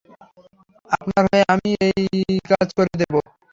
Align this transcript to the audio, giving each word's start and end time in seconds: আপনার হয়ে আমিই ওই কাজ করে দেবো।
আপনার 0.91 1.23
হয়ে 1.25 1.43
আমিই 1.53 1.75
ওই 1.83 1.93
কাজ 2.51 2.67
করে 2.77 2.93
দেবো। 3.01 3.19